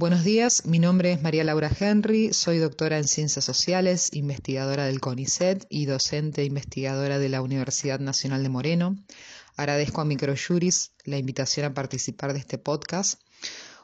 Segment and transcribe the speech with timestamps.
[0.00, 4.98] Buenos días, mi nombre es María Laura Henry, soy doctora en Ciencias Sociales, investigadora del
[4.98, 8.96] CONICET y docente investigadora de la Universidad Nacional de Moreno.
[9.56, 13.20] Agradezco a Microjuris la invitación a participar de este podcast.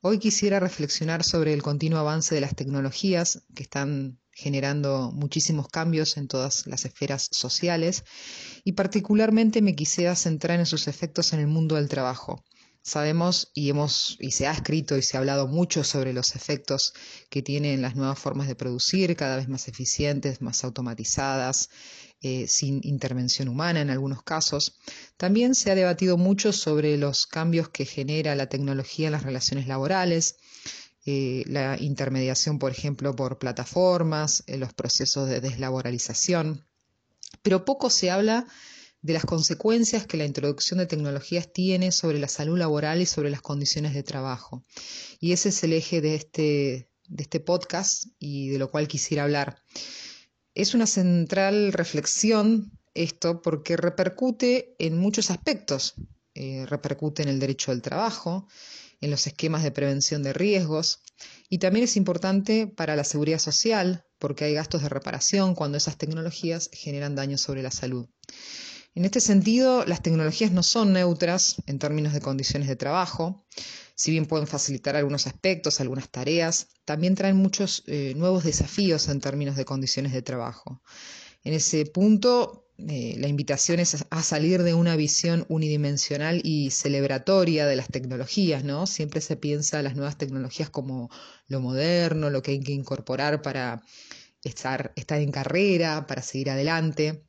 [0.00, 6.16] Hoy quisiera reflexionar sobre el continuo avance de las tecnologías que están generando muchísimos cambios
[6.16, 8.04] en todas las esferas sociales
[8.64, 12.42] y particularmente me quisiera centrar en sus efectos en el mundo del trabajo
[12.82, 16.94] Sabemos y hemos y se ha escrito y se ha hablado mucho sobre los efectos
[17.28, 21.68] que tienen las nuevas formas de producir, cada vez más eficientes, más automatizadas,
[22.20, 24.78] eh, sin intervención humana en algunos casos.
[25.16, 29.68] También se ha debatido mucho sobre los cambios que genera la tecnología en las relaciones
[29.68, 30.36] laborales,
[31.06, 36.66] eh, la intermediación, por ejemplo, por plataformas, eh, los procesos de deslaboralización.
[37.42, 38.46] Pero poco se habla
[39.02, 43.30] de las consecuencias que la introducción de tecnologías tiene sobre la salud laboral y sobre
[43.30, 44.64] las condiciones de trabajo.
[45.20, 49.24] Y ese es el eje de este, de este podcast y de lo cual quisiera
[49.24, 49.62] hablar.
[50.54, 55.94] Es una central reflexión esto porque repercute en muchos aspectos.
[56.34, 58.46] Eh, repercute en el derecho del trabajo,
[59.00, 61.00] en los esquemas de prevención de riesgos
[61.48, 65.98] y también es importante para la seguridad social porque hay gastos de reparación cuando esas
[65.98, 68.08] tecnologías generan daños sobre la salud.
[68.94, 73.46] En este sentido, las tecnologías no son neutras en términos de condiciones de trabajo.
[73.94, 79.20] Si bien pueden facilitar algunos aspectos, algunas tareas, también traen muchos eh, nuevos desafíos en
[79.20, 80.82] términos de condiciones de trabajo.
[81.44, 87.66] En ese punto, eh, la invitación es a salir de una visión unidimensional y celebratoria
[87.66, 88.86] de las tecnologías, ¿no?
[88.86, 91.10] Siempre se piensa las nuevas tecnologías como
[91.46, 93.82] lo moderno, lo que hay que incorporar para
[94.42, 97.27] estar, estar en carrera, para seguir adelante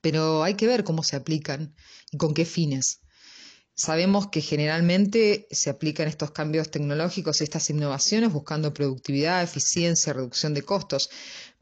[0.00, 1.74] pero hay que ver cómo se aplican
[2.10, 3.02] y con qué fines.
[3.74, 10.62] Sabemos que generalmente se aplican estos cambios tecnológicos, estas innovaciones, buscando productividad, eficiencia, reducción de
[10.62, 11.08] costos.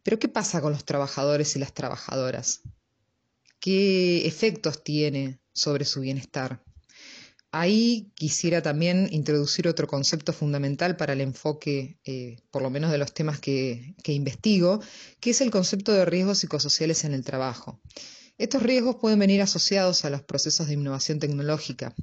[0.03, 2.63] Pero ¿qué pasa con los trabajadores y las trabajadoras?
[3.61, 6.65] ¿Qué efectos tiene sobre su bienestar?
[7.53, 12.99] Ahí quisiera también introducir otro concepto fundamental para el enfoque, eh, por lo menos de
[12.99, 14.81] los temas que investigo,
[15.21, 17.81] que es el concepto de riesgos psicosociales en el trabajo.
[18.41, 21.95] Estos riesgos pueden venir asociados a los procesos de innovación tecnológica.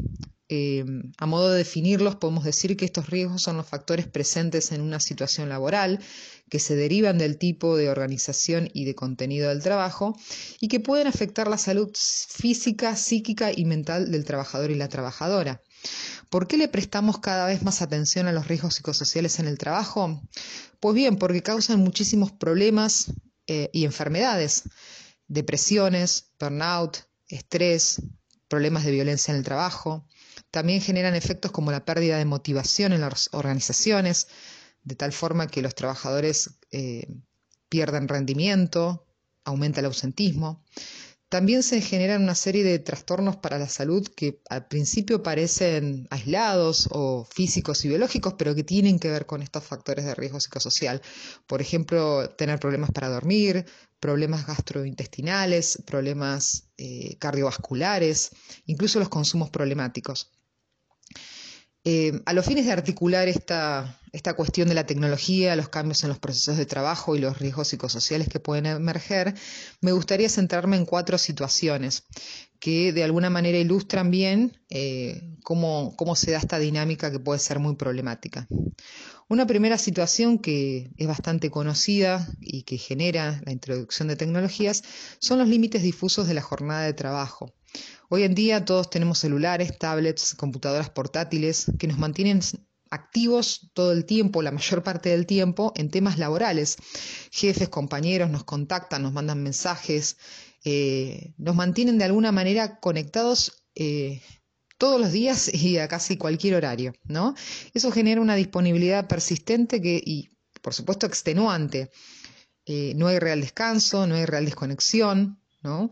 [0.50, 0.86] Eh,
[1.18, 5.00] a modo de definirlos, podemos decir que estos riesgos son los factores presentes en una
[5.00, 6.00] situación laboral
[6.48, 10.16] que se derivan del tipo de organización y de contenido del trabajo
[10.59, 15.64] y que pueden afectar la salud física, psíquica y mental del trabajador y la trabajadora.
[16.30, 20.22] ¿Por qué le prestamos cada vez más atención a los riesgos psicosociales en el trabajo?
[20.80, 23.12] Pues bien, porque causan muchísimos problemas
[23.48, 24.66] eh, y enfermedades
[25.27, 28.01] depresiones, burnout, estrés,
[28.47, 30.05] problemas de violencia en el trabajo.
[30.51, 34.27] También generan efectos como la pérdida de motivación en las organizaciones,
[34.83, 37.07] de tal forma que los trabajadores eh,
[37.69, 39.05] pierden rendimiento,
[39.43, 40.63] aumenta el ausentismo.
[41.29, 46.88] También se generan una serie de trastornos para la salud que al principio parecen aislados
[46.91, 51.01] o físicos y biológicos, pero que tienen que ver con estos factores de riesgo psicosocial.
[51.45, 53.65] Por ejemplo, tener problemas para dormir,
[54.00, 58.31] problemas gastrointestinales, problemas eh, cardiovasculares,
[58.66, 60.31] incluso los consumos problemáticos.
[61.90, 66.09] Eh, a los fines de articular esta, esta cuestión de la tecnología, los cambios en
[66.09, 69.34] los procesos de trabajo y los riesgos psicosociales que pueden emerger,
[69.80, 72.03] me gustaría centrarme en cuatro situaciones
[72.59, 77.40] que de alguna manera ilustran bien eh, cómo, cómo se da esta dinámica que puede
[77.40, 78.47] ser muy problemática.
[79.29, 84.83] Una primera situación que es bastante conocida y que genera la introducción de tecnologías
[85.19, 87.53] son los límites difusos de la jornada de trabajo.
[88.07, 92.39] Hoy en día todos tenemos celulares, tablets, computadoras portátiles que nos mantienen
[92.89, 96.77] activos todo el tiempo, la mayor parte del tiempo, en temas laborales.
[97.29, 100.15] Jefes, compañeros nos contactan, nos mandan mensajes,
[100.63, 104.21] eh, nos mantienen de alguna manera conectados eh,
[104.77, 107.35] todos los días y a casi cualquier horario, ¿no?
[107.73, 110.29] Eso genera una disponibilidad persistente que, y
[110.62, 111.91] por supuesto extenuante.
[112.65, 115.89] Eh, no hay real descanso, no hay real desconexión, ¿no?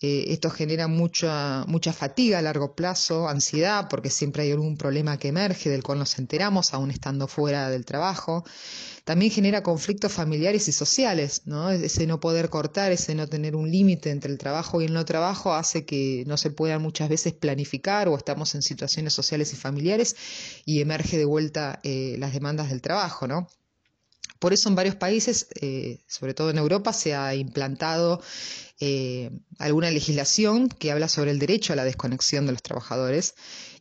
[0.00, 5.18] Eh, esto genera mucha, mucha fatiga a largo plazo, ansiedad, porque siempre hay algún problema
[5.18, 8.44] que emerge del cual nos enteramos, aún estando fuera del trabajo.
[9.04, 11.70] También genera conflictos familiares y sociales, ¿no?
[11.70, 15.04] Ese no poder cortar, ese no tener un límite entre el trabajo y el no
[15.04, 19.56] trabajo hace que no se puedan muchas veces planificar o estamos en situaciones sociales y
[19.56, 20.14] familiares
[20.64, 23.48] y emerge de vuelta eh, las demandas del trabajo, ¿no?
[24.38, 28.20] Por eso en varios países, eh, sobre todo en Europa, se ha implantado
[28.80, 33.34] eh, alguna legislación que habla sobre el derecho a la desconexión de los trabajadores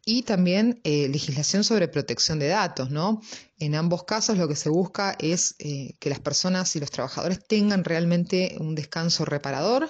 [0.04, 3.22] y también eh, legislación sobre protección de datos, ¿no?
[3.60, 7.46] En ambos casos lo que se busca es eh, que las personas y los trabajadores
[7.48, 9.88] tengan realmente un descanso reparador,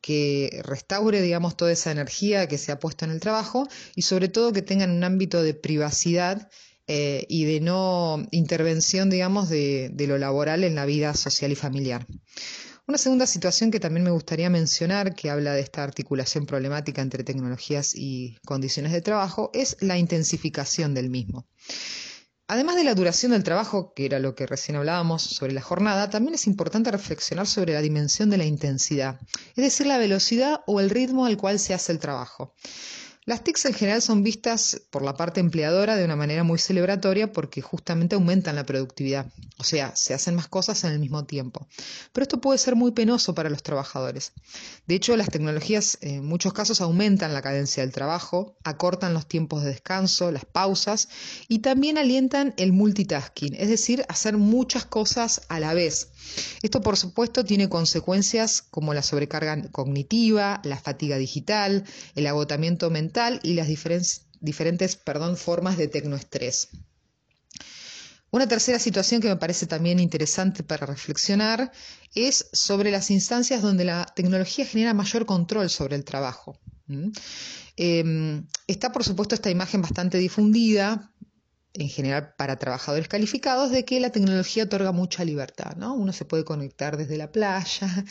[0.00, 4.28] que restaure, digamos, toda esa energía que se ha puesto en el trabajo y sobre
[4.30, 6.48] todo que tengan un ámbito de privacidad
[6.88, 12.04] y de no intervención, digamos, de lo laboral en la vida social y familiar.
[12.90, 17.22] Una segunda situación que también me gustaría mencionar, que habla de esta articulación problemática entre
[17.22, 21.46] tecnologías y condiciones de trabajo, es la intensificación del mismo.
[22.48, 26.10] Además de la duración del trabajo, que era lo que recién hablábamos sobre la jornada,
[26.10, 29.20] también es importante reflexionar sobre la dimensión de la intensidad,
[29.54, 32.56] es decir, la velocidad o el ritmo al cual se hace el trabajo.
[33.26, 37.30] Las TICs en general son vistas por la parte empleadora de una manera muy celebratoria
[37.34, 39.26] porque justamente aumentan la productividad,
[39.58, 41.66] o sea, se hacen más cosas en el mismo tiempo.
[42.14, 44.32] Pero esto puede ser muy penoso para los trabajadores.
[44.86, 49.64] De hecho, las tecnologías en muchos casos aumentan la cadencia del trabajo, acortan los tiempos
[49.64, 51.10] de descanso, las pausas
[51.46, 56.08] y también alientan el multitasking, es decir, hacer muchas cosas a la vez.
[56.62, 61.84] Esto, por supuesto, tiene consecuencias como la sobrecarga cognitiva, la fatiga digital,
[62.14, 63.09] el agotamiento mental
[63.42, 64.98] y las diferentes,
[65.36, 66.68] formas de tecnoestrés.
[68.30, 71.72] Una tercera situación que me parece también interesante para reflexionar
[72.14, 76.56] es sobre las instancias donde la tecnología genera mayor control sobre el trabajo.
[77.76, 81.12] Em, está, por supuesto, esta imagen bastante difundida
[81.72, 85.76] en general para trabajadores calificados, de que la tecnología otorga mucha libertad.
[85.76, 85.94] ¿no?
[85.94, 88.04] Uno se puede conectar desde la playa,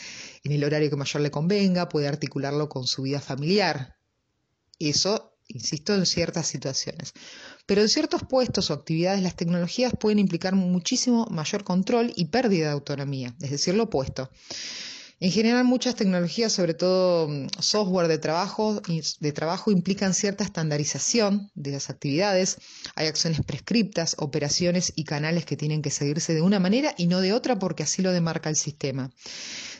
[0.44, 3.99] en el horario que mayor le convenga, puede articularlo con su vida familiar.
[4.80, 7.12] Eso, insisto, en ciertas situaciones.
[7.66, 12.66] Pero en ciertos puestos o actividades las tecnologías pueden implicar muchísimo mayor control y pérdida
[12.66, 14.30] de autonomía, es decir, lo opuesto.
[15.22, 18.80] En general, muchas tecnologías, sobre todo mm, software de trabajo,
[19.20, 22.56] de trabajo, implican cierta estandarización de las actividades.
[22.94, 27.20] Hay acciones prescriptas, operaciones y canales que tienen que seguirse de una manera y no
[27.20, 29.10] de otra porque así lo demarca el sistema.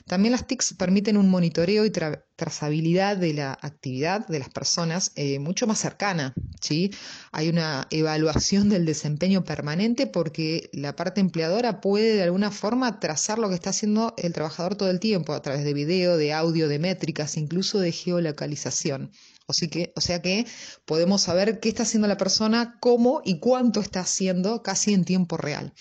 [0.06, 5.38] También las TICs permiten un monitoreo y trazabilidad de la actividad de las personas eh,
[5.38, 6.34] mucho más cercana.
[6.60, 6.90] ¿sí?
[7.32, 13.38] Hay una evaluación del desempeño permanente porque la parte empleadora puede de alguna forma trazar
[13.38, 16.68] lo que está haciendo el trabajador todo el tiempo a través de video, de audio,
[16.68, 19.10] de métricas, incluso de geolocalización.
[19.46, 20.46] O, que, o sea que
[20.84, 25.36] podemos saber qué está haciendo la persona, cómo y cuánto está haciendo casi en tiempo
[25.36, 25.72] real.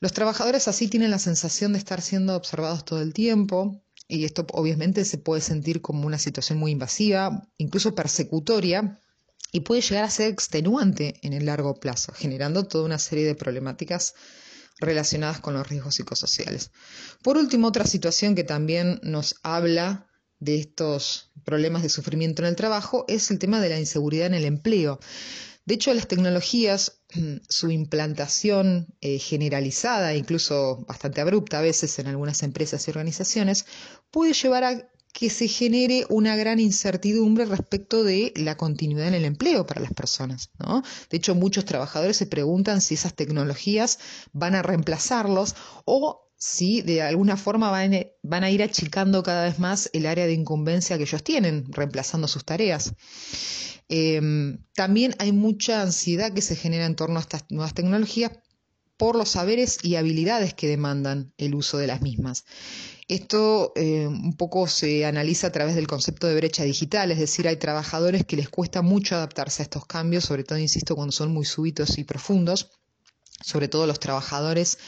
[0.00, 4.46] Los trabajadores así tienen la sensación de estar siendo observados todo el tiempo y esto
[4.52, 9.00] obviamente se puede sentir como una situación muy invasiva, incluso persecutoria,
[9.52, 13.34] y puede llegar a ser extenuante en el largo plazo, generando toda una serie de
[13.34, 14.14] problemáticas
[14.78, 16.70] relacionadas con los riesgos psicosociales.
[17.22, 20.06] Por último, otra situación que también nos habla
[20.38, 24.34] de estos problemas de sufrimiento en el trabajo es el tema de la inseguridad en
[24.34, 25.00] el empleo.
[25.66, 27.00] De hecho, las tecnologías,
[27.48, 33.66] su implantación eh, generalizada, incluso bastante abrupta a veces en algunas empresas y organizaciones,
[34.10, 39.24] puede llevar a que se genere una gran incertidumbre respecto de la continuidad en el
[39.24, 40.50] empleo para las personas.
[41.08, 43.98] De hecho, muchos trabajadores se preguntan si esas tecnologías
[44.34, 49.58] van a reemplazarlos o si de alguna forma van, van a ir achicando cada vez
[49.58, 52.92] más el área de incumbencia que ellos tienen, reemplazando sus tareas.
[53.88, 58.32] Em, también hay mucha ansiedad que se genera en torno a estas nuevas tecnologías
[58.96, 62.44] por los saberes y habilidades que demandan el uso de las mismas.
[63.08, 67.46] Esto eh, un poco se analiza a través del concepto de brecha digital, es decir,
[67.46, 71.32] hay trabajadores que les cuesta mucho adaptarse a estos cambios, sobre todo, insisto, cuando son
[71.32, 72.70] muy súbitos y profundos,
[73.44, 74.78] sobre todo los trabajadores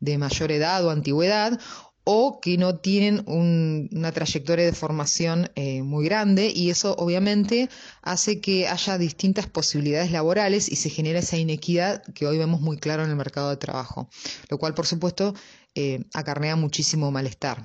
[0.00, 1.60] de mayor edad o antigüedad,
[2.04, 7.68] o que no tienen una trayectoria de formación eh, muy grande y eso obviamente
[8.02, 12.78] hace que haya distintas posibilidades laborales y se genera esa inequidad que hoy vemos muy
[12.78, 14.08] claro en el mercado de trabajo,
[14.48, 15.34] lo cual por supuesto
[15.74, 17.62] eh, acarrea muchísimo malestar.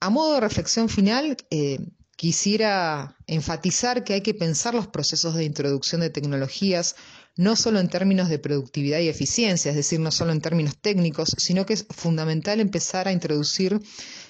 [0.00, 1.78] A modo de reflexión final, eh,
[2.16, 6.96] quisiera enfatizar que hay que pensar los procesos de introducción de tecnologías
[7.36, 11.34] no solo en términos de productividad y eficiencia, es decir, no solo en términos técnicos,
[11.36, 13.80] sino que es fundamental empezar a introducir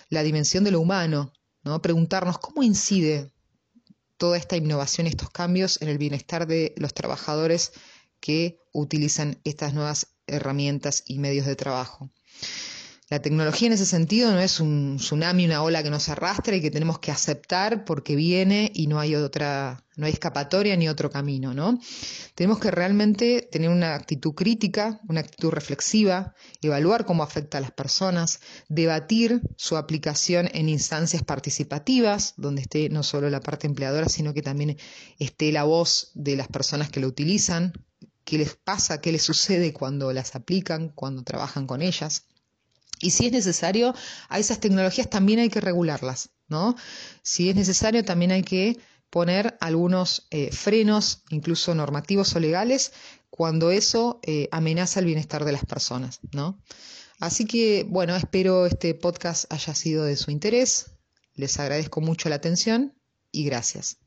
[0.09, 1.83] la dimensión de lo humano, ¿no?
[1.83, 3.31] Preguntarnos cómo incide
[4.17, 7.73] toda esta innovación, estos cambios en el bienestar de los trabajadores
[8.21, 12.11] que utilizan estas nuevas herramientas y medios de trabajo.
[13.11, 16.63] La tecnología en ese sentido no es un tsunami, una ola que nos arrastra y
[16.63, 21.11] que tenemos que aceptar porque viene y no hay otra no hay escapatoria ni otro
[21.11, 21.79] camino, ¿no?
[22.35, 27.71] Tenemos que realmente tener una actitud crítica, una actitud reflexiva, evaluar cómo afecta a las
[27.71, 34.35] personas, debatir su aplicación en instancias participativas, donde esté no solo la parte empleadora, sino
[34.35, 34.79] que también
[35.19, 37.73] esté la voz de las personas que lo utilizan,
[38.25, 42.25] qué les pasa, qué les sucede cuando las aplican, cuando trabajan con ellas.
[43.05, 43.95] Y si es necesario,
[44.31, 46.75] a esas tecnologías también hay que regularlas, ¿no?
[47.23, 48.79] Si es necesario, también hay que
[49.11, 52.93] poner algunos eh, frenos, incluso normativos o legales,
[53.29, 56.63] cuando eso eh, amenaza el bienestar de las personas, ¿no?
[57.21, 60.93] Así que, bueno, espero este podcast haya sido de su interés.
[61.35, 62.95] Les agradezco mucho la atención
[63.31, 63.99] y gracias.